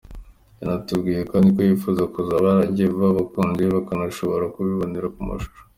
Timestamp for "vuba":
2.93-3.07